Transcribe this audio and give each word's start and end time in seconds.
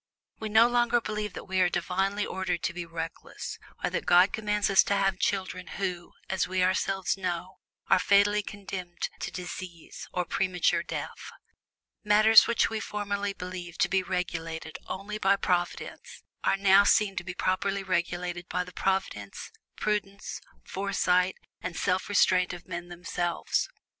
We 0.39 0.49
no 0.49 0.67
longer 0.67 0.99
believe 0.99 1.33
that 1.33 1.43
we 1.43 1.61
are 1.61 1.69
divinely 1.69 2.25
ordered 2.25 2.63
to 2.63 2.73
be 2.73 2.87
reckless, 2.87 3.59
or 3.83 3.91
that 3.91 4.07
God 4.07 4.33
commands 4.33 4.67
us 4.71 4.81
to 4.85 4.95
have 4.95 5.19
children 5.19 5.67
who, 5.77 6.13
as 6.27 6.47
we 6.47 6.63
ourselves 6.63 7.17
know, 7.17 7.59
are 7.87 7.99
fatally 7.99 8.41
condemned 8.41 9.09
to 9.19 9.29
disease 9.29 10.07
or 10.11 10.25
premature 10.25 10.81
death. 10.81 11.29
Matters 12.03 12.47
which 12.47 12.67
we 12.67 12.79
formerly 12.79 13.33
believed 13.33 13.79
to 13.81 13.89
be 13.89 14.01
regulated 14.01 14.79
only 14.87 15.19
by 15.19 15.35
Providence, 15.35 16.23
are 16.43 16.57
now 16.57 16.83
seen 16.83 17.15
to 17.17 17.23
be 17.23 17.35
properly 17.35 17.83
regulated 17.83 18.49
by 18.49 18.63
the 18.63 18.73
providence, 18.73 19.51
prudence, 19.75 20.41
foresight, 20.63 21.35
and 21.61 21.77
self 21.77 22.09
restraint 22.09 22.53
of 22.53 22.67
men 22.67 22.87
themselves. 22.89 23.69